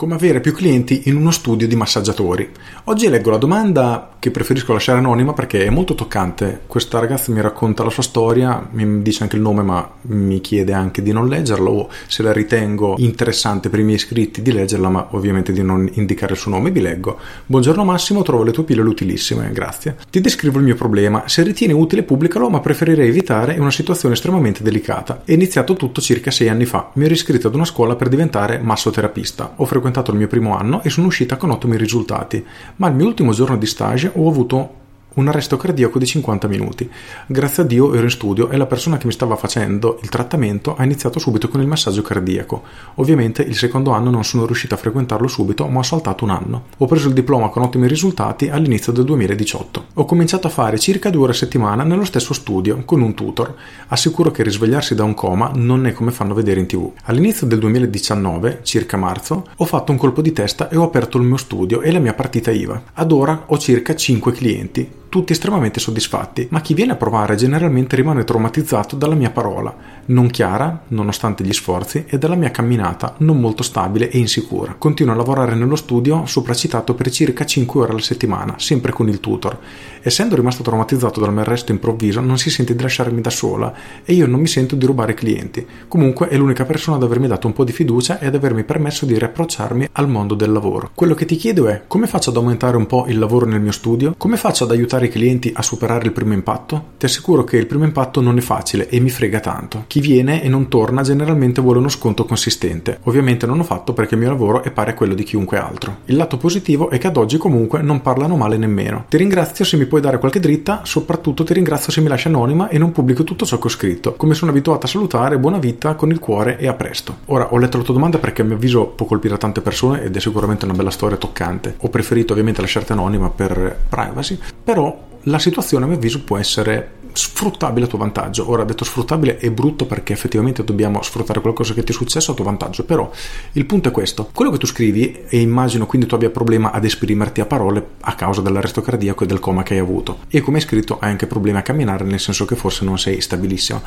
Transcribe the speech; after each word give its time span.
Come 0.00 0.14
avere 0.14 0.40
più 0.40 0.54
clienti 0.54 1.02
in 1.10 1.16
uno 1.16 1.30
studio 1.30 1.68
di 1.68 1.76
massaggiatori. 1.76 2.48
Oggi 2.84 3.10
leggo 3.10 3.28
la 3.28 3.36
domanda 3.36 4.12
che 4.18 4.30
preferisco 4.30 4.72
lasciare 4.72 4.96
anonima 4.96 5.34
perché 5.34 5.66
è 5.66 5.68
molto 5.68 5.94
toccante. 5.94 6.60
Questa 6.66 6.98
ragazza 6.98 7.30
mi 7.32 7.42
racconta 7.42 7.84
la 7.84 7.90
sua 7.90 8.02
storia, 8.02 8.66
mi 8.70 9.02
dice 9.02 9.24
anche 9.24 9.36
il 9.36 9.42
nome 9.42 9.62
ma 9.62 9.90
mi 10.02 10.40
chiede 10.40 10.72
anche 10.72 11.02
di 11.02 11.12
non 11.12 11.28
leggerla 11.28 11.68
o 11.68 11.90
se 12.06 12.22
la 12.22 12.32
ritengo 12.32 12.94
interessante 12.96 13.68
per 13.68 13.80
i 13.80 13.82
miei 13.82 13.96
iscritti 13.96 14.40
di 14.40 14.52
leggerla 14.52 14.88
ma 14.88 15.08
ovviamente 15.10 15.52
di 15.52 15.62
non 15.62 15.86
indicare 15.92 16.32
il 16.32 16.38
suo 16.38 16.50
nome. 16.50 16.70
Vi 16.70 16.80
leggo. 16.80 17.18
Buongiorno 17.44 17.84
Massimo, 17.84 18.22
trovo 18.22 18.42
le 18.42 18.52
tue 18.52 18.64
pillole 18.64 18.88
utilissime, 18.88 19.52
grazie. 19.52 19.98
Ti 20.08 20.20
descrivo 20.22 20.56
il 20.56 20.64
mio 20.64 20.76
problema. 20.76 21.24
Se 21.26 21.42
ritieni 21.42 21.74
utile 21.74 22.04
pubblicalo 22.04 22.48
ma 22.48 22.60
preferirei 22.60 23.08
evitare 23.08 23.58
una 23.58 23.70
situazione 23.70 24.14
estremamente 24.14 24.62
delicata. 24.62 25.20
È 25.26 25.32
iniziato 25.32 25.74
tutto 25.74 26.00
circa 26.00 26.30
sei 26.30 26.48
anni 26.48 26.64
fa. 26.64 26.88
Mi 26.94 27.04
ero 27.04 27.12
iscritto 27.12 27.48
ad 27.48 27.54
una 27.54 27.66
scuola 27.66 27.96
per 27.96 28.08
diventare 28.08 28.60
massoterapista. 28.62 29.52
Ho 29.56 29.66
frequentato 29.66 29.88
frequentato 29.90 30.12
il 30.12 30.16
mio 30.16 30.28
primo 30.28 30.56
anno 30.56 30.82
e 30.82 30.90
sono 30.90 31.08
uscita 31.08 31.36
con 31.36 31.50
ottimi 31.50 31.76
risultati, 31.76 32.44
ma 32.76 32.86
al 32.86 32.94
mio 32.94 33.06
ultimo 33.06 33.32
giorno 33.32 33.56
di 33.56 33.66
stage 33.66 34.10
ho 34.14 34.28
avuto 34.28 34.78
un 35.14 35.28
arresto 35.28 35.56
cardiaco 35.56 35.98
di 35.98 36.06
50 36.06 36.48
minuti. 36.48 36.88
Grazie 37.26 37.62
a 37.62 37.66
Dio 37.66 37.92
ero 37.94 38.04
in 38.04 38.10
studio 38.10 38.50
e 38.50 38.56
la 38.56 38.66
persona 38.66 38.96
che 38.96 39.06
mi 39.06 39.12
stava 39.12 39.36
facendo 39.36 39.98
il 40.02 40.08
trattamento 40.08 40.76
ha 40.76 40.84
iniziato 40.84 41.18
subito 41.18 41.48
con 41.48 41.60
il 41.60 41.66
massaggio 41.66 42.02
cardiaco. 42.02 42.62
Ovviamente 42.96 43.42
il 43.42 43.56
secondo 43.56 43.90
anno 43.90 44.10
non 44.10 44.24
sono 44.24 44.46
riuscito 44.46 44.74
a 44.74 44.78
frequentarlo 44.78 45.26
subito, 45.26 45.66
ma 45.66 45.80
ho 45.80 45.82
saltato 45.82 46.24
un 46.24 46.30
anno. 46.30 46.64
Ho 46.78 46.86
preso 46.86 47.08
il 47.08 47.14
diploma 47.14 47.48
con 47.48 47.62
ottimi 47.62 47.88
risultati 47.88 48.48
all'inizio 48.48 48.92
del 48.92 49.04
2018. 49.04 49.86
Ho 49.94 50.04
cominciato 50.04 50.46
a 50.46 50.50
fare 50.50 50.78
circa 50.78 51.10
due 51.10 51.22
ore 51.22 51.32
a 51.32 51.36
settimana 51.36 51.82
nello 51.82 52.04
stesso 52.04 52.34
studio 52.34 52.82
con 52.84 53.00
un 53.00 53.14
tutor. 53.14 53.54
Assicuro 53.88 54.30
che 54.30 54.42
risvegliarsi 54.42 54.94
da 54.94 55.04
un 55.04 55.14
coma 55.14 55.50
non 55.54 55.86
è 55.86 55.92
come 55.92 56.12
fanno 56.12 56.34
vedere 56.34 56.60
in 56.60 56.66
tv. 56.66 56.92
All'inizio 57.04 57.46
del 57.46 57.58
2019, 57.58 58.60
circa 58.62 58.96
marzo, 58.96 59.48
ho 59.56 59.64
fatto 59.64 59.92
un 59.92 59.98
colpo 59.98 60.22
di 60.22 60.32
testa 60.32 60.68
e 60.68 60.76
ho 60.76 60.84
aperto 60.84 61.18
il 61.18 61.24
mio 61.24 61.36
studio 61.36 61.80
e 61.80 61.90
la 61.90 61.98
mia 61.98 62.14
partita 62.14 62.50
IVA. 62.50 62.82
Ad 62.94 63.12
ora 63.12 63.44
ho 63.46 63.58
circa 63.58 63.94
5 63.94 64.32
clienti 64.32 64.98
tutti 65.10 65.32
estremamente 65.32 65.80
soddisfatti, 65.80 66.46
ma 66.50 66.60
chi 66.60 66.72
viene 66.72 66.92
a 66.92 66.96
provare 66.96 67.34
generalmente 67.34 67.96
rimane 67.96 68.24
traumatizzato 68.24 68.94
dalla 68.96 69.16
mia 69.16 69.30
parola, 69.30 69.74
non 70.06 70.30
chiara, 70.30 70.84
nonostante 70.88 71.44
gli 71.44 71.52
sforzi, 71.52 72.04
e 72.06 72.16
dalla 72.16 72.36
mia 72.36 72.52
camminata 72.52 73.16
non 73.18 73.38
molto 73.40 73.62
stabile 73.62 74.08
e 74.08 74.18
insicura. 74.18 74.76
Continuo 74.78 75.12
a 75.12 75.16
lavorare 75.16 75.56
nello 75.56 75.76
studio 75.76 76.24
sopracitato 76.26 76.94
per 76.94 77.10
circa 77.10 77.44
5 77.44 77.80
ore 77.80 77.90
alla 77.90 78.00
settimana, 78.00 78.54
sempre 78.56 78.92
con 78.92 79.08
il 79.08 79.20
tutor. 79.20 79.58
Essendo 80.00 80.36
rimasto 80.36 80.62
traumatizzato 80.62 81.20
dal 81.20 81.32
mio 81.32 81.42
arresto 81.42 81.72
improvviso, 81.72 82.20
non 82.20 82.38
si 82.38 82.48
sente 82.48 82.74
di 82.76 82.82
lasciarmi 82.82 83.20
da 83.20 83.30
sola 83.30 83.74
e 84.04 84.12
io 84.14 84.28
non 84.28 84.40
mi 84.40 84.46
sento 84.46 84.76
di 84.76 84.86
rubare 84.86 85.14
clienti. 85.14 85.66
Comunque 85.88 86.28
è 86.28 86.36
l'unica 86.36 86.64
persona 86.64 86.96
ad 86.96 87.02
avermi 87.02 87.26
dato 87.26 87.48
un 87.48 87.52
po' 87.52 87.64
di 87.64 87.72
fiducia 87.72 88.20
e 88.20 88.26
ad 88.26 88.34
avermi 88.36 88.62
permesso 88.62 89.06
di 89.06 89.18
riapprocciarmi 89.18 89.88
al 89.92 90.08
mondo 90.08 90.34
del 90.34 90.52
lavoro. 90.52 90.90
Quello 90.94 91.14
che 91.14 91.26
ti 91.26 91.34
chiedo 91.34 91.66
è 91.66 91.82
come 91.88 92.06
faccio 92.06 92.30
ad 92.30 92.36
aumentare 92.36 92.76
un 92.76 92.86
po' 92.86 93.06
il 93.08 93.18
lavoro 93.18 93.46
nel 93.46 93.60
mio 93.60 93.72
studio? 93.72 94.14
Come 94.16 94.36
faccio 94.36 94.62
ad 94.64 94.70
aiutare 94.70 94.99
aiutare 95.00 95.06
i 95.06 95.08
clienti 95.08 95.52
a 95.54 95.62
superare 95.62 96.04
il 96.04 96.12
primo 96.12 96.34
impatto? 96.34 96.90
Ti 96.98 97.06
assicuro 97.06 97.44
che 97.44 97.56
il 97.56 97.66
primo 97.66 97.84
impatto 97.84 98.20
non 98.20 98.36
è 98.36 98.40
facile 98.40 98.88
e 98.88 99.00
mi 99.00 99.10
frega 99.10 99.40
tanto. 99.40 99.84
Chi 99.86 100.00
viene 100.00 100.42
e 100.42 100.48
non 100.48 100.68
torna 100.68 101.02
generalmente 101.02 101.60
vuole 101.60 101.78
uno 101.78 101.88
sconto 101.88 102.24
consistente. 102.24 102.98
Ovviamente 103.04 103.46
non 103.46 103.60
ho 103.60 103.64
fatto 103.64 103.92
perché 103.92 104.14
il 104.14 104.20
mio 104.20 104.30
lavoro 104.30 104.62
è 104.62 104.70
pari 104.70 104.90
a 104.90 104.94
quello 104.94 105.14
di 105.14 105.24
chiunque 105.24 105.58
altro. 105.58 105.98
Il 106.06 106.16
lato 106.16 106.36
positivo 106.36 106.90
è 106.90 106.98
che 106.98 107.06
ad 107.06 107.16
oggi 107.16 107.38
comunque 107.38 107.80
non 107.80 108.02
parlano 108.02 108.36
male 108.36 108.56
nemmeno. 108.56 109.06
Ti 109.08 109.16
ringrazio 109.16 109.64
se 109.64 109.76
mi 109.76 109.86
puoi 109.86 110.00
dare 110.00 110.18
qualche 110.18 110.40
dritta, 110.40 110.82
soprattutto 110.84 111.44
ti 111.44 111.54
ringrazio 111.54 111.92
se 111.92 112.00
mi 112.00 112.08
lasci 112.08 112.28
anonima 112.28 112.68
e 112.68 112.78
non 112.78 112.92
pubblico 112.92 113.24
tutto 113.24 113.46
ciò 113.46 113.58
che 113.58 113.66
ho 113.66 113.70
scritto. 113.70 114.14
Come 114.14 114.34
sono 114.34 114.50
abituata 114.50 114.86
a 114.86 114.88
salutare, 114.88 115.38
buona 115.38 115.58
vita 115.58 115.94
con 115.94 116.10
il 116.10 116.18
cuore 116.18 116.58
e 116.58 116.66
a 116.68 116.74
presto. 116.74 117.18
Ora 117.26 117.52
ho 117.52 117.58
letto 117.58 117.78
la 117.78 117.84
tua 117.84 117.94
domanda 117.94 118.18
perché 118.18 118.42
a 118.42 118.44
mio 118.44 118.56
avviso 118.56 118.86
può 118.86 119.06
colpire 119.06 119.38
tante 119.38 119.60
persone 119.60 120.02
ed 120.02 120.14
è 120.14 120.20
sicuramente 120.20 120.64
una 120.64 120.74
bella 120.74 120.90
storia 120.90 121.16
toccante. 121.16 121.76
Ho 121.78 121.88
preferito 121.88 122.32
ovviamente 122.32 122.60
lasciarti 122.60 122.92
anonima 122.92 123.30
per 123.30 123.78
privacy, 123.88 124.38
però 124.62 124.89
la 125.24 125.38
situazione 125.38 125.84
a 125.84 125.88
mio 125.88 125.96
avviso 125.96 126.22
può 126.22 126.38
essere 126.38 126.98
sfruttabile 127.12 127.86
a 127.86 127.88
tuo 127.88 127.98
vantaggio. 127.98 128.48
Ora, 128.50 128.64
detto 128.64 128.84
sfruttabile 128.84 129.38
è 129.38 129.50
brutto 129.50 129.86
perché 129.86 130.12
effettivamente 130.12 130.64
dobbiamo 130.64 131.02
sfruttare 131.02 131.40
qualcosa 131.40 131.74
che 131.74 131.82
ti 131.82 131.92
è 131.92 131.94
successo 131.94 132.32
a 132.32 132.34
tuo 132.34 132.44
vantaggio, 132.44 132.84
però 132.84 133.10
il 133.52 133.66
punto 133.66 133.88
è 133.88 133.92
questo. 133.92 134.30
Quello 134.32 134.50
che 134.50 134.58
tu 134.58 134.66
scrivi, 134.66 135.24
e 135.28 135.40
immagino 135.40 135.86
quindi 135.86 136.06
tu 136.06 136.14
abbia 136.14 136.30
problema 136.30 136.70
ad 136.70 136.84
esprimerti 136.84 137.40
a 137.40 137.46
parole 137.46 137.84
a 138.00 138.14
causa 138.14 138.40
dell'arresto 138.40 138.80
cardiaco 138.80 139.24
e 139.24 139.26
del 139.26 139.40
coma 139.40 139.62
che 139.62 139.74
hai 139.74 139.80
avuto. 139.80 140.20
E 140.28 140.40
come 140.40 140.58
hai 140.58 140.62
scritto 140.62 140.98
hai 141.00 141.10
anche 141.10 141.26
problemi 141.26 141.58
a 141.58 141.62
camminare, 141.62 142.04
nel 142.04 142.20
senso 142.20 142.44
che 142.44 142.56
forse 142.56 142.84
non 142.84 142.98
sei 142.98 143.20
stabilissimo. 143.20 143.82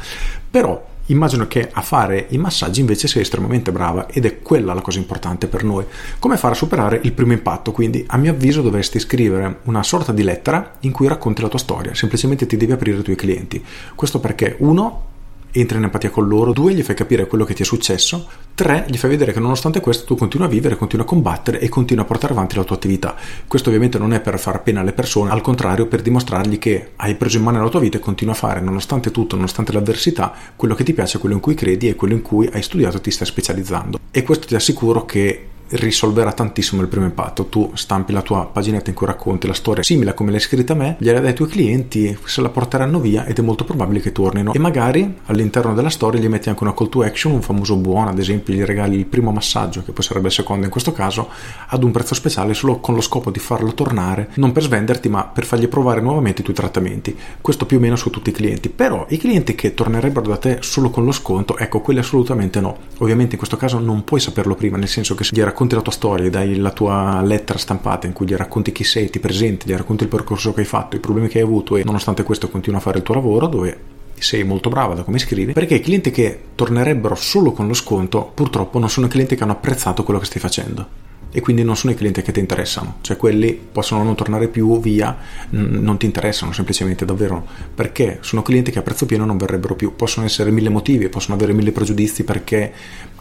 Però 0.49 0.91
Immagino 1.07 1.47
che 1.47 1.69
a 1.71 1.81
fare 1.81 2.27
i 2.29 2.37
massaggi 2.37 2.79
invece 2.79 3.09
sei 3.09 3.23
estremamente 3.23 3.73
brava 3.73 4.07
ed 4.07 4.25
è 4.25 4.41
quella 4.41 4.73
la 4.73 4.81
cosa 4.81 4.99
importante 4.99 5.47
per 5.47 5.63
noi. 5.63 5.85
Come 6.17 6.37
fare 6.37 6.53
a 6.53 6.57
superare 6.57 6.99
il 7.03 7.11
primo 7.11 7.33
impatto? 7.33 7.73
Quindi, 7.73 8.05
a 8.07 8.17
mio 8.17 8.31
avviso, 8.31 8.61
dovresti 8.61 8.99
scrivere 8.99 9.59
una 9.63 9.83
sorta 9.83 10.13
di 10.13 10.23
lettera 10.23 10.75
in 10.81 10.91
cui 10.91 11.09
racconti 11.09 11.41
la 11.41 11.49
tua 11.49 11.59
storia, 11.59 11.93
semplicemente 11.93 12.45
ti 12.45 12.55
devi 12.55 12.71
aprire 12.71 12.97
ai 12.97 13.03
tuoi 13.03 13.17
clienti. 13.17 13.63
Questo 13.95 14.21
perché, 14.21 14.55
uno, 14.59 15.11
entri 15.53 15.77
in 15.77 15.83
empatia 15.83 16.09
con 16.09 16.27
loro, 16.27 16.51
due, 16.51 16.73
gli 16.73 16.81
fai 16.81 16.95
capire 16.95 17.27
quello 17.27 17.45
che 17.45 17.53
ti 17.53 17.61
è 17.61 17.65
successo, 17.65 18.27
tre, 18.55 18.85
gli 18.89 18.97
fai 18.97 19.11
vedere 19.11 19.31
che 19.31 19.39
nonostante 19.39 19.79
questo 19.79 20.05
tu 20.05 20.15
continui 20.15 20.47
a 20.47 20.49
vivere, 20.49 20.75
continui 20.75 21.05
a 21.05 21.07
combattere 21.07 21.59
e 21.59 21.69
continui 21.69 22.03
a 22.03 22.07
portare 22.07 22.33
avanti 22.33 22.55
la 22.55 22.63
tua 22.63 22.75
attività. 22.75 23.15
Questo 23.47 23.69
ovviamente 23.69 23.99
non 23.99 24.13
è 24.13 24.19
per 24.19 24.39
far 24.39 24.63
pena 24.63 24.81
alle 24.81 24.93
persone, 24.93 25.29
al 25.29 25.41
contrario 25.41 25.85
per 25.85 26.01
dimostrargli 26.01 26.57
che 26.57 26.91
hai 26.95 27.15
preso 27.15 27.37
in 27.37 27.43
mano 27.43 27.61
la 27.63 27.69
tua 27.69 27.79
vita 27.79 27.97
e 27.97 28.01
continui 28.01 28.33
a 28.33 28.37
fare, 28.37 28.61
nonostante 28.61 29.11
tutto, 29.11 29.35
nonostante 29.35 29.71
l'avversità, 29.71 30.33
quello 30.55 30.73
che 30.73 30.83
ti 30.83 30.93
piace, 30.93 31.19
quello 31.19 31.35
in 31.35 31.41
cui 31.41 31.53
credi 31.53 31.87
e 31.87 31.95
quello 31.95 32.13
in 32.13 32.21
cui 32.21 32.49
hai 32.51 32.63
studiato 32.63 32.97
e 32.97 33.01
ti 33.01 33.11
stai 33.11 33.27
specializzando. 33.27 33.99
E 34.11 34.23
questo 34.23 34.47
ti 34.47 34.55
assicuro 34.55 35.05
che 35.05 35.47
risolverà 35.73 36.31
tantissimo 36.31 36.81
il 36.81 36.87
primo 36.87 37.05
impatto. 37.05 37.45
Tu 37.45 37.71
stampi 37.73 38.13
la 38.13 38.21
tua 38.21 38.45
paginetta 38.45 38.89
in 38.89 38.95
cui 38.95 39.07
racconti 39.07 39.47
la 39.47 39.53
storia 39.53 39.83
simile 39.83 40.11
a 40.11 40.13
come 40.13 40.31
l'hai 40.31 40.39
scritta 40.39 40.73
a 40.73 40.75
me, 40.75 40.95
gliela 40.99 41.19
dai 41.19 41.29
ai 41.29 41.35
tuoi 41.35 41.49
clienti, 41.49 42.17
se 42.25 42.41
la 42.41 42.49
porteranno 42.49 42.99
via 42.99 43.25
ed 43.25 43.37
è 43.37 43.41
molto 43.41 43.63
probabile 43.63 43.99
che 43.99 44.11
tornino. 44.11 44.53
E 44.53 44.59
magari 44.59 45.17
all'interno 45.25 45.73
della 45.73 45.89
storia 45.89 46.19
gli 46.19 46.27
metti 46.27 46.49
anche 46.49 46.63
una 46.63 46.73
call 46.73 46.89
to 46.89 47.01
action, 47.01 47.33
un 47.33 47.41
famoso 47.41 47.75
buono, 47.75 48.09
ad 48.09 48.19
esempio 48.19 48.53
gli 48.53 48.63
regali 48.63 48.97
il 48.97 49.05
primo 49.05 49.31
massaggio, 49.31 49.83
che 49.83 49.91
poi 49.91 50.03
sarebbe 50.03 50.27
il 50.27 50.33
secondo 50.33 50.65
in 50.65 50.71
questo 50.71 50.91
caso, 50.93 51.29
ad 51.67 51.83
un 51.83 51.91
prezzo 51.91 52.13
speciale 52.13 52.53
solo 52.53 52.79
con 52.79 52.95
lo 52.95 53.01
scopo 53.01 53.31
di 53.31 53.39
farlo 53.39 53.73
tornare, 53.73 54.29
non 54.35 54.51
per 54.51 54.63
svenderti, 54.63 55.09
ma 55.09 55.25
per 55.25 55.45
fargli 55.45 55.67
provare 55.67 56.01
nuovamente 56.01 56.41
i 56.41 56.43
tuoi 56.43 56.55
trattamenti. 56.55 57.17
Questo 57.41 57.65
più 57.65 57.77
o 57.77 57.79
meno 57.79 57.95
su 57.95 58.09
tutti 58.09 58.29
i 58.29 58.33
clienti. 58.33 58.69
Però 58.69 59.05
i 59.09 59.17
clienti 59.17 59.55
che 59.55 59.73
tornerebbero 59.73 60.27
da 60.27 60.37
te 60.37 60.57
solo 60.61 60.89
con 60.89 61.05
lo 61.05 61.11
sconto, 61.11 61.57
ecco, 61.57 61.81
quelli 61.81 61.99
assolutamente 61.99 62.59
no. 62.59 62.77
Ovviamente 62.99 63.31
in 63.31 63.37
questo 63.37 63.57
caso 63.57 63.79
non 63.79 64.03
puoi 64.03 64.19
saperlo 64.19 64.55
prima, 64.55 64.77
nel 64.77 64.87
senso 64.87 65.15
che 65.15 65.23
se 65.23 65.35
gli 65.35 65.41
racconti 65.41 65.62
racconti 65.63 65.75
la 65.75 65.81
tua 65.81 65.91
storia, 65.91 66.29
dai 66.29 66.55
la 66.57 66.71
tua 66.71 67.21
lettera 67.21 67.57
stampata 67.57 68.07
in 68.07 68.13
cui 68.13 68.25
gli 68.25 68.35
racconti 68.35 68.71
chi 68.71 68.83
sei, 68.83 69.09
ti 69.09 69.19
presenti, 69.19 69.67
gli 69.67 69.75
racconti 69.75 70.03
il 70.03 70.09
percorso 70.09 70.53
che 70.53 70.61
hai 70.61 70.65
fatto, 70.65 70.95
i 70.95 70.99
problemi 70.99 71.27
che 71.27 71.39
hai 71.39 71.43
avuto 71.43 71.77
e 71.77 71.83
nonostante 71.83 72.23
questo 72.23 72.49
continua 72.49 72.79
a 72.79 72.81
fare 72.81 72.97
il 72.97 73.03
tuo 73.03 73.15
lavoro 73.15 73.47
dove 73.47 73.91
sei 74.17 74.43
molto 74.43 74.69
brava 74.69 74.93
da 74.93 75.03
come 75.03 75.19
scrivi, 75.19 75.53
perché 75.53 75.75
i 75.75 75.79
clienti 75.79 76.11
che 76.11 76.39
tornerebbero 76.55 77.15
solo 77.15 77.51
con 77.51 77.67
lo 77.67 77.73
sconto 77.73 78.31
purtroppo 78.33 78.79
non 78.79 78.89
sono 78.89 79.07
clienti 79.07 79.35
che 79.35 79.43
hanno 79.43 79.53
apprezzato 79.53 80.03
quello 80.03 80.19
che 80.19 80.25
stai 80.25 80.39
facendo 80.39 81.11
e 81.33 81.41
quindi 81.41 81.63
non 81.63 81.75
sono 81.75 81.91
i 81.91 81.95
clienti 81.95 82.21
che 82.21 82.31
ti 82.31 82.39
interessano, 82.39 82.99
cioè 83.01 83.17
quelli 83.17 83.53
possono 83.53 84.03
non 84.03 84.15
tornare 84.15 84.47
più 84.47 84.79
via, 84.79 85.17
non 85.49 85.97
ti 85.97 86.05
interessano 86.05 86.53
semplicemente 86.53 87.05
davvero. 87.05 87.45
Perché? 87.73 88.19
Sono 88.21 88.43
clienti 88.43 88.69
che 88.69 88.79
a 88.79 88.83
prezzo 88.83 89.07
pieno 89.07 89.25
non 89.25 89.37
verrebbero 89.37 89.75
più, 89.75 89.95
possono 89.95 90.25
essere 90.27 90.51
mille 90.51 90.69
motivi, 90.69 91.09
possono 91.09 91.35
avere 91.35 91.53
mille 91.53 91.71
pregiudizi 91.71 92.23
perché 92.23 92.71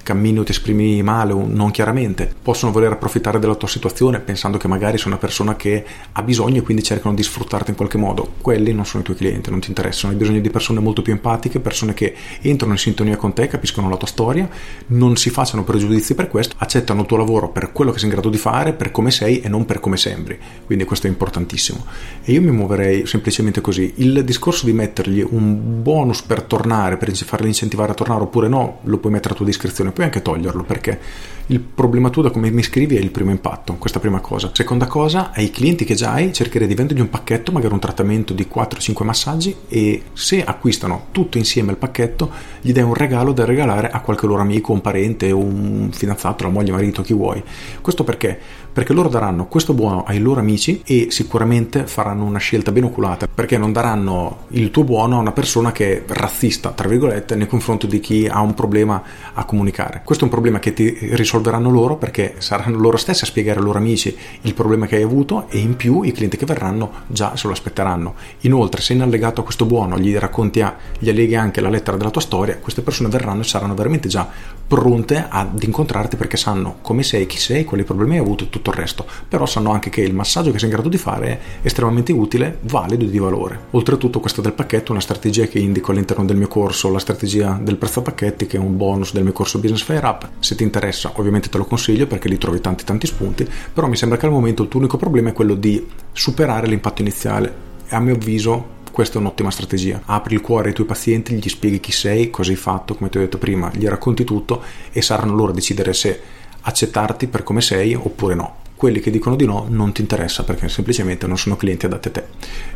cammini 0.02 0.40
o 0.40 0.42
ti 0.42 0.50
esprimi 0.50 1.02
male 1.02 1.32
o 1.32 1.46
non 1.46 1.70
chiaramente, 1.70 2.32
possono 2.42 2.72
voler 2.72 2.92
approfittare 2.92 3.38
della 3.38 3.54
tua 3.54 3.68
situazione 3.68 4.18
pensando 4.20 4.58
che 4.58 4.68
magari 4.68 4.98
sei 4.98 5.06
una 5.06 5.16
persona 5.16 5.56
che 5.56 5.84
ha 6.10 6.22
bisogno 6.22 6.58
e 6.58 6.62
quindi 6.62 6.82
cercano 6.82 7.14
di 7.14 7.22
sfruttarti 7.22 7.70
in 7.70 7.76
qualche 7.76 7.98
modo. 7.98 8.34
Quelli 8.40 8.72
non 8.72 8.84
sono 8.84 9.02
i 9.02 9.04
tuoi 9.04 9.16
clienti, 9.16 9.50
non 9.50 9.60
ti 9.60 9.68
interessano, 9.68 10.12
hai 10.12 10.18
bisogno 10.18 10.40
di 10.40 10.50
persone 10.50 10.80
molto 10.80 11.02
più 11.02 11.12
empatiche, 11.12 11.60
persone 11.60 11.94
che 11.94 12.14
entrano 12.40 12.72
in 12.72 12.78
sintonia 12.78 13.16
con 13.16 13.32
te, 13.32 13.46
capiscono 13.46 13.88
la 13.88 13.96
tua 13.96 14.08
storia, 14.08 14.48
non 14.88 15.16
si 15.16 15.30
facciano 15.30 15.64
pregiudizi 15.64 16.14
per 16.14 16.28
questo, 16.28 16.56
accettano 16.58 17.02
il 17.02 17.06
tuo 17.06 17.16
lavoro 17.16 17.50
per 17.50 17.72
quello 17.72 17.92
che 17.92 17.98
sei 18.02 18.08
in 18.08 18.14
grado 18.14 18.28
di 18.28 18.38
fare, 18.38 18.72
per 18.72 18.90
come 18.90 19.10
sei 19.10 19.40
e 19.40 19.48
non 19.48 19.64
per 19.64 19.80
come 19.80 19.96
sembri. 19.96 20.38
Quindi 20.64 20.84
questo 20.84 21.06
è 21.06 21.10
importantissimo. 21.10 21.84
E 22.22 22.32
io 22.32 22.42
mi 22.42 22.50
muoverei 22.50 23.06
semplicemente 23.06 23.60
così. 23.60 23.94
Il 23.96 24.24
discorso 24.24 24.66
di 24.66 24.72
mettergli 24.72 25.24
un 25.28 25.82
bonus 25.82 26.22
per 26.22 26.42
tornare, 26.42 26.96
per 26.96 27.14
farli 27.14 27.48
incentivare 27.48 27.92
a 27.92 27.94
tornare 27.94 28.22
oppure 28.22 28.48
no, 28.48 28.78
lo 28.82 28.98
puoi 28.98 29.12
mettere 29.12 29.34
a 29.34 29.36
tua 29.36 29.46
discrezione 29.46 29.92
puoi 29.92 30.06
anche 30.06 30.22
toglierlo 30.22 30.64
perché 30.64 30.98
il 31.46 31.60
problema 31.60 32.08
tu 32.08 32.22
da 32.22 32.30
come 32.30 32.50
mi 32.50 32.62
scrivi 32.62 32.96
è 32.96 33.00
il 33.00 33.10
primo 33.10 33.30
impatto, 33.30 33.74
questa 33.74 33.98
prima 34.00 34.20
cosa. 34.20 34.50
Seconda 34.54 34.86
cosa, 34.86 35.32
ai 35.34 35.50
clienti 35.50 35.84
che 35.84 35.94
già 35.94 36.12
hai 36.12 36.32
cercherei 36.32 36.66
di 36.66 36.74
vendergli 36.74 37.00
un 37.00 37.10
pacchetto, 37.10 37.52
magari 37.52 37.74
un 37.74 37.80
trattamento 37.80 38.32
di 38.32 38.48
4-5 38.50 39.04
massaggi 39.04 39.54
e 39.68 40.02
se 40.14 40.42
acquistano 40.42 41.08
tutto 41.12 41.36
insieme 41.36 41.72
il 41.72 41.76
pacchetto 41.76 42.30
gli 42.60 42.72
dai 42.72 42.84
un 42.84 42.94
regalo 42.94 43.32
da 43.32 43.44
regalare 43.44 43.90
a 43.90 44.00
qualche 44.00 44.26
loro 44.26 44.40
amico, 44.40 44.72
un 44.72 44.80
parente, 44.80 45.30
un 45.30 45.90
fidanzato, 45.92 46.44
la 46.44 46.50
moglie, 46.50 46.72
marito, 46.72 47.02
chi 47.02 47.12
vuoi. 47.12 47.42
Questo 47.82 47.91
perché 48.02 48.62
perché 48.72 48.94
loro 48.94 49.10
daranno 49.10 49.46
questo 49.46 49.74
buono 49.74 50.02
ai 50.04 50.18
loro 50.18 50.40
amici 50.40 50.80
e 50.86 51.08
sicuramente 51.10 51.86
faranno 51.86 52.24
una 52.24 52.38
scelta 52.38 52.72
ben 52.72 52.84
oculata, 52.84 53.28
perché 53.32 53.58
non 53.58 53.70
daranno 53.70 54.46
il 54.48 54.70
tuo 54.70 54.82
buono 54.82 55.16
a 55.16 55.20
una 55.20 55.32
persona 55.32 55.72
che 55.72 55.98
è 55.98 56.02
razzista, 56.06 56.70
tra 56.70 56.88
virgolette, 56.88 57.34
nei 57.34 57.46
confronti 57.46 57.86
di 57.86 58.00
chi 58.00 58.26
ha 58.26 58.40
un 58.40 58.54
problema 58.54 59.02
a 59.34 59.44
comunicare. 59.44 60.00
Questo 60.04 60.24
è 60.24 60.26
un 60.26 60.32
problema 60.32 60.58
che 60.58 60.72
ti 60.72 60.96
risolveranno 61.12 61.70
loro 61.70 61.96
perché 61.96 62.36
saranno 62.38 62.78
loro 62.78 62.96
stessi 62.96 63.24
a 63.24 63.26
spiegare 63.26 63.58
ai 63.58 63.64
loro 63.64 63.78
amici 63.78 64.16
il 64.40 64.54
problema 64.54 64.86
che 64.86 64.96
hai 64.96 65.02
avuto 65.02 65.48
e 65.50 65.58
in 65.58 65.76
più 65.76 66.02
i 66.02 66.12
clienti 66.12 66.38
che 66.38 66.46
verranno 66.46 66.90
già 67.08 67.36
se 67.36 67.46
lo 67.46 67.52
aspetteranno. 67.52 68.14
Inoltre, 68.40 68.80
se 68.80 68.94
in 68.94 69.02
allegato 69.02 69.42
a 69.42 69.44
questo 69.44 69.66
buono 69.66 69.98
gli 69.98 70.16
racconti, 70.16 70.64
gli 70.98 71.10
alleghi 71.10 71.34
anche 71.34 71.60
la 71.60 71.68
lettera 71.68 71.98
della 71.98 72.10
tua 72.10 72.22
storia, 72.22 72.56
queste 72.56 72.80
persone 72.80 73.10
verranno 73.10 73.42
e 73.42 73.44
saranno 73.44 73.74
veramente 73.74 74.08
già 74.08 74.26
pronte 74.66 75.26
ad 75.28 75.62
incontrarti 75.62 76.16
perché 76.16 76.38
sanno 76.38 76.76
come 76.80 77.02
sei, 77.02 77.26
chi 77.26 77.36
sei, 77.36 77.64
quali 77.72 77.84
problemi 77.84 78.16
hai 78.16 78.20
avuto 78.20 78.44
e 78.44 78.50
tutto 78.50 78.68
il 78.68 78.76
resto. 78.76 79.06
Però 79.26 79.46
sanno 79.46 79.72
anche 79.72 79.88
che 79.88 80.02
il 80.02 80.12
massaggio 80.12 80.50
che 80.50 80.58
sei 80.58 80.68
in 80.68 80.74
grado 80.74 80.90
di 80.90 80.98
fare 80.98 81.26
è 81.26 81.38
estremamente 81.62 82.12
utile, 82.12 82.58
valido 82.62 83.04
e 83.04 83.08
di 83.08 83.18
valore. 83.18 83.58
Oltretutto, 83.70 84.20
questo 84.20 84.42
del 84.42 84.52
pacchetto 84.52 84.88
è 84.88 84.90
una 84.90 85.00
strategia 85.00 85.46
che 85.46 85.58
indico 85.58 85.90
all'interno 85.90 86.26
del 86.26 86.36
mio 86.36 86.48
corso, 86.48 86.90
la 86.90 86.98
strategia 86.98 87.58
del 87.62 87.76
prezzo 87.76 88.00
a 88.00 88.02
pacchetti, 88.02 88.46
che 88.46 88.58
è 88.58 88.60
un 88.60 88.76
bonus 88.76 89.14
del 89.14 89.22
mio 89.22 89.32
corso 89.32 89.58
Business 89.58 89.82
Fire 89.82 90.04
Up. 90.04 90.28
Se 90.40 90.54
ti 90.54 90.64
interessa, 90.64 91.12
ovviamente 91.14 91.48
te 91.48 91.56
lo 91.56 91.64
consiglio 91.64 92.06
perché 92.06 92.28
lì 92.28 92.36
trovi 92.36 92.60
tanti 92.60 92.84
tanti 92.84 93.06
spunti, 93.06 93.48
però 93.72 93.88
mi 93.88 93.96
sembra 93.96 94.18
che 94.18 94.26
al 94.26 94.32
momento 94.32 94.62
il 94.62 94.68
tuo 94.68 94.78
unico 94.78 94.98
problema 94.98 95.30
è 95.30 95.32
quello 95.32 95.54
di 95.54 95.86
superare 96.12 96.66
l'impatto 96.66 97.00
iniziale. 97.00 97.70
A 97.88 98.00
mio 98.00 98.14
avviso 98.14 98.80
questa 98.92 99.16
è 99.16 99.20
un'ottima 99.20 99.50
strategia. 99.50 100.02
Apri 100.04 100.34
il 100.34 100.42
cuore 100.42 100.68
ai 100.68 100.74
tuoi 100.74 100.86
pazienti, 100.86 101.34
gli 101.34 101.48
spieghi 101.48 101.80
chi 101.80 101.92
sei, 101.92 102.28
cosa 102.28 102.50
hai 102.50 102.56
fatto, 102.56 102.94
come 102.94 103.08
ti 103.08 103.16
ho 103.16 103.20
detto 103.20 103.38
prima, 103.38 103.70
gli 103.72 103.86
racconti 103.86 104.24
tutto 104.24 104.62
e 104.92 105.00
saranno 105.00 105.34
loro 105.34 105.52
a 105.52 105.54
decidere 105.54 105.94
se 105.94 106.20
accettarti 106.62 107.26
per 107.26 107.42
come 107.42 107.60
sei 107.60 107.94
oppure 107.94 108.34
no. 108.34 108.56
Quelli 108.74 109.00
che 109.00 109.10
dicono 109.10 109.36
di 109.36 109.44
no 109.44 109.66
non 109.68 109.92
ti 109.92 110.00
interessa 110.00 110.42
perché 110.42 110.68
semplicemente 110.68 111.26
non 111.26 111.38
sono 111.38 111.56
clienti 111.56 111.86
adatti 111.86 112.08
a 112.08 112.10
te. 112.10 112.24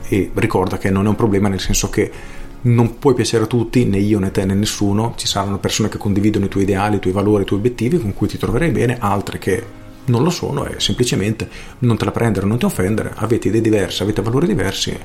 E 0.09 0.31
ricorda 0.35 0.79
che 0.79 0.91
non 0.91 1.07
è 1.07 1.09
un 1.09 1.17
problema 1.17 1.49
nel 1.49 1.61
senso 1.61 1.91
che 1.91 2.11
non 2.63 2.99
puoi 2.99 3.15
piacere 3.15 3.45
a 3.45 3.47
tutti, 3.47 3.85
né 3.85 3.99
io 3.99 4.19
né 4.19 4.31
te 4.31 4.45
né 4.45 4.55
nessuno, 4.55 5.15
ci 5.17 5.27
saranno 5.27 5.59
persone 5.59 5.89
che 5.89 5.99
condividono 5.99 6.47
i 6.47 6.49
tuoi 6.49 6.65
ideali, 6.65 6.97
i 6.97 7.01
tuoi 7.01 7.13
valori, 7.13 7.43
i 7.43 7.47
tuoi 7.47 7.59
obiettivi 7.61 7.99
con 7.99 8.13
cui 8.13 8.29
ti 8.29 8.39
troverai 8.39 8.71
bene, 8.71 8.97
altre 8.99 9.39
che 9.39 9.65
non 10.07 10.23
lo 10.23 10.31
sono 10.31 10.67
e 10.67 10.79
semplicemente 10.79 11.49
non 11.81 11.97
te 11.97 12.05
la 12.05 12.11
prendere, 12.11 12.47
non 12.47 12.59
ti 12.59 12.65
offendere, 12.65 13.13
avete 13.15 13.49
idee 13.49 13.61
diverse, 13.61 14.03
avete 14.03 14.23
valori 14.23 14.47
diversi, 14.47 14.97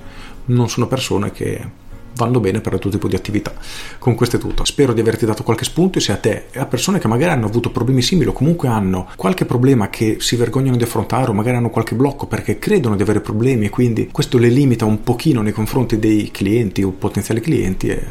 non 0.45 0.69
sono 0.69 0.87
persone 0.87 1.31
che 1.31 1.89
vanno 2.15 2.39
bene 2.39 2.61
per 2.61 2.73
tutto 2.73 2.89
tipo 2.89 3.07
di 3.07 3.15
attività. 3.15 3.53
Con 3.97 4.15
questo 4.15 4.37
è 4.37 4.39
tutto. 4.39 4.65
Spero 4.65 4.93
di 4.93 5.01
averti 5.01 5.25
dato 5.25 5.43
qualche 5.43 5.65
spunto 5.65 5.99
se 5.99 6.11
a 6.11 6.17
te 6.17 6.45
e 6.51 6.59
a 6.59 6.65
persone 6.65 6.99
che 6.99 7.07
magari 7.07 7.31
hanno 7.31 7.47
avuto 7.47 7.71
problemi 7.71 8.01
simili 8.01 8.29
o 8.29 8.33
comunque 8.33 8.67
hanno 8.67 9.07
qualche 9.15 9.45
problema 9.45 9.89
che 9.89 10.17
si 10.19 10.35
vergognano 10.35 10.77
di 10.77 10.83
affrontare 10.83 11.29
o 11.29 11.33
magari 11.33 11.57
hanno 11.57 11.69
qualche 11.69 11.95
blocco 11.95 12.27
perché 12.27 12.59
credono 12.59 12.95
di 12.95 13.01
avere 13.01 13.21
problemi 13.21 13.65
e 13.65 13.69
quindi 13.69 14.09
questo 14.11 14.37
le 14.37 14.49
limita 14.49 14.85
un 14.85 15.03
pochino 15.03 15.41
nei 15.41 15.51
confronti 15.51 15.99
dei 15.99 16.31
clienti 16.31 16.83
o 16.83 16.91
potenziali 16.91 17.41
clienti 17.41 17.89
è, 17.89 18.03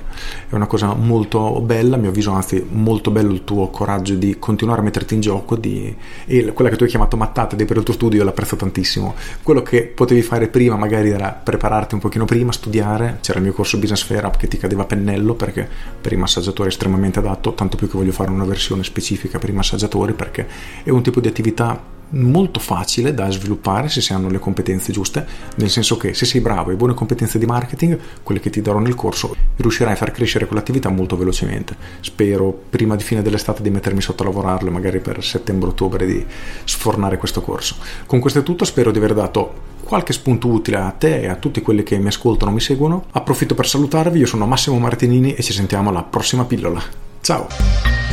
una 0.51 0.67
cosa 0.67 0.95
molto 0.95 1.61
bella, 1.61 1.97
a 1.97 1.99
mio 1.99 2.11
avviso 2.11 2.33
anzi 2.33 2.65
molto 2.69 3.11
bello 3.11 3.33
il 3.33 3.45
tuo 3.45 3.69
coraggio 3.69 4.15
di 4.15 4.37
continuare 4.39 4.81
a 4.81 4.85
metterti 4.85 5.15
in 5.15 5.21
gioco 5.21 5.57
di, 5.57 5.95
e 6.27 6.53
quella 6.53 6.71
che 6.71 6.77
tu 6.77 6.85
hai 6.85 6.89
chiamato 6.89 7.17
mattata 7.17 7.57
per 7.57 7.77
il 7.77 7.83
tuo 7.83 7.95
studio 7.95 8.25
l'apprezzo 8.25 8.57
tantissimo. 8.57 9.15
Quello 9.43 9.63
che 9.63 9.85
potevi 9.85 10.23
fare 10.23 10.49
prima 10.49 10.77
magari 10.77 11.11
era 11.11 11.31
prepararti 11.31 11.95
un 11.95 12.01
pochino 12.01 12.25
prima, 12.25 12.53
studiare, 12.53 13.19
c'era 13.21 13.39
il 13.39 13.45
mio 13.45 13.53
corso 13.53 13.79
business 13.79 13.90
Business 13.91 14.05
Fair 14.05 14.25
Up 14.25 14.37
che 14.37 14.47
ti 14.47 14.57
cadeva 14.57 14.83
a 14.83 14.87
pennello 14.87 15.35
perché 15.35 15.69
per 16.01 16.13
i 16.13 16.17
massaggiatori 16.17 16.69
è 16.69 16.73
estremamente 16.73 17.19
adatto, 17.19 17.55
tanto 17.55 17.77
più 17.77 17.89
che 17.89 17.97
voglio 17.97 18.13
fare 18.13 18.31
una 18.31 18.45
versione 18.45 18.85
specifica 18.85 19.39
per 19.39 19.49
i 19.49 19.53
massaggiatori 19.53 20.13
perché 20.13 20.47
è 20.85 20.91
un 20.91 21.03
tipo 21.03 21.21
di 21.21 21.29
attività 21.29 21.99
molto 22.11 22.61
facile 22.61 23.15
da 23.15 23.31
sviluppare 23.31 23.89
se 23.89 24.01
si 24.01 24.13
hanno 24.13 24.29
le 24.29 24.39
competenze 24.39 24.93
giuste, 24.93 25.27
nel 25.57 25.71
senso 25.71 25.97
che 25.97 26.15
se 26.15 26.25
sei 26.25 26.41
bravo 26.41 26.69
e 26.69 26.73
hai 26.73 26.79
buone 26.79 26.95
competenze 26.95 27.39
di 27.39 27.47
marketing, 27.47 27.99
quelle 28.23 28.41
che 28.41 28.51
ti 28.51 28.61
darò 28.61 28.79
nel 28.79 28.95
corso, 28.95 29.35
riuscirai 29.57 29.93
a 29.93 29.97
far 29.97 30.13
crescere 30.13 30.47
quell'attività 30.47 30.89
molto 30.89 31.17
velocemente. 31.17 31.77
Spero 32.01 32.59
prima 32.69 32.97
di 32.97 33.03
fine 33.03 33.23
dell'estate 33.23 33.63
di 33.63 33.71
mettermi 33.71 34.01
sotto 34.01 34.23
a 34.23 34.27
lavorarlo, 34.27 34.71
magari 34.71 35.01
per 35.01 35.23
settembre-ottobre 35.23 36.07
di 36.07 36.25
sfornare 36.65 37.17
questo 37.17 37.41
corso. 37.41 37.77
Con 38.07 38.21
questo 38.21 38.41
è 38.41 38.43
tutto, 38.43 38.65
spero 38.65 38.91
di 38.91 38.99
aver 38.99 39.15
dato 39.15 39.69
qualche 39.85 40.13
spunto 40.13 40.47
utile 40.47 40.77
a 40.77 40.91
te 40.91 41.21
e 41.21 41.29
a 41.29 41.35
tutti 41.35 41.61
quelli 41.63 41.83
che 41.83 41.99
mi 41.99 42.09
ascoltano 42.09 42.51
o 42.51 42.55
mi 42.55 42.61
seguono. 42.61 43.07
Approfitto 43.11 43.55
per 43.55 43.67
salutarvi, 43.67 44.21
io 44.21 44.27
sono 44.27 44.47
Massimo 44.47 44.79
Martinini 44.79 45.35
e 45.35 45.43
ci 45.43 45.53
sentiamo 45.53 45.91
alla 45.91 46.03
prossima 46.03 46.45
pillola. 46.45 46.81
Ciao! 47.21 48.10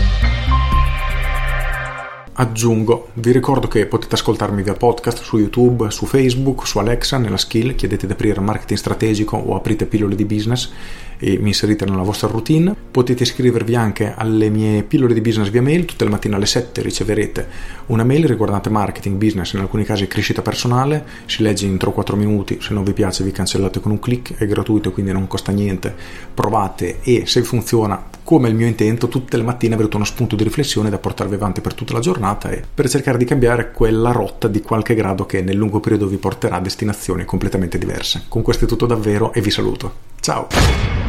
Aggiungo, 2.40 3.10
vi 3.14 3.32
ricordo 3.32 3.68
che 3.68 3.88
potete 3.88 4.14
ascoltarmi 4.14 4.62
via 4.62 4.76
podcast 4.76 5.24
su 5.24 5.40
YouTube, 5.40 5.90
su 5.90 6.06
Facebook, 6.06 6.68
su 6.68 6.78
Alexa, 6.78 7.18
nella 7.18 7.36
skill, 7.36 7.74
chiedete 7.74 8.06
di 8.06 8.12
aprire 8.12 8.40
marketing 8.40 8.78
strategico 8.78 9.38
o 9.38 9.56
aprite 9.56 9.88
pillole 9.88 10.14
di 10.14 10.24
business 10.24 10.72
e 11.18 11.38
mi 11.38 11.50
inserite 11.50 11.86
nella 11.86 12.04
vostra 12.04 12.28
routine. 12.28 12.76
Potete 12.92 13.24
iscrivervi 13.24 13.76
anche 13.76 14.14
alle 14.16 14.50
mie 14.50 14.84
pillole 14.84 15.14
di 15.14 15.22
business 15.22 15.50
via 15.50 15.62
mail, 15.62 15.86
tutte 15.86 16.04
le 16.04 16.10
mattine 16.10 16.36
alle 16.36 16.46
7 16.46 16.82
riceverete 16.82 17.48
una 17.88 18.04
mail 18.04 18.26
riguardante 18.26 18.70
marketing, 18.70 19.18
business, 19.18 19.54
in 19.54 19.60
alcuni 19.60 19.84
casi 19.84 20.08
crescita 20.08 20.42
personale, 20.42 21.06
si 21.26 21.42
legge 21.42 21.66
in 21.66 21.76
3-4 21.76 22.16
minuti, 22.16 22.58
se 22.62 22.74
non 22.74 22.84
vi 22.84 22.94
piace 22.94 23.24
vi 23.24 23.32
cancellate 23.32 23.80
con 23.80 23.92
un 23.92 24.00
clic, 24.00 24.36
è 24.38 24.46
gratuito 24.46 24.92
quindi 24.92 25.12
non 25.12 25.28
costa 25.28 25.52
niente, 25.52 25.94
provate 26.34 27.00
e 27.02 27.26
se 27.26 27.44
funziona 27.44 28.16
come 28.24 28.50
il 28.50 28.56
mio 28.56 28.68
intento, 28.68 29.08
tutte 29.08 29.38
le 29.38 29.44
mattine 29.44 29.76
avrete 29.76 29.96
uno 29.96 30.04
spunto 30.04 30.36
di 30.36 30.44
riflessione 30.44 30.90
da 30.90 30.98
portarvi 30.98 31.36
avanti 31.36 31.62
per 31.62 31.74
tutta 31.74 31.94
la 31.94 32.00
giornata 32.00 32.50
e 32.50 32.62
per 32.74 32.90
cercare 32.90 33.18
di 33.18 33.24
cambiare 33.24 33.72
quella 33.72 34.12
rotta 34.12 34.50
di 34.50 34.62
qualche 34.62 34.96
grado 34.96 35.26
che 35.26 35.42
nel 35.42 35.56
lungo 35.56 35.80
periodo 35.80 36.08
vi 36.08 36.18
porterà 36.18 36.58
a 36.58 36.60
destinazioni 36.60 37.24
completamente 37.24 37.78
diverse. 37.78 38.26
Con 38.28 38.42
questo 38.42 38.66
è 38.66 38.68
tutto 38.68 38.86
davvero 38.86 39.32
e 39.32 39.40
vi 39.40 39.50
saluto. 39.50 39.94
Ciao! 40.20 41.07